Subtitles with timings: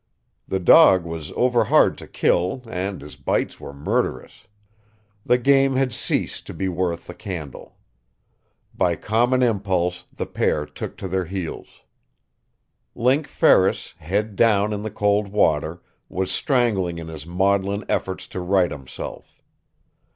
[0.47, 4.47] The dog was overhard to kill, and his bites were murderous.
[5.27, 7.77] The game had ceased to be worth the candle.
[8.73, 11.83] By common impulse the pair took to their heels.
[12.95, 18.39] Link Ferris, head down in the cold water, was strangling in his maudlin efforts to
[18.39, 19.43] right himself.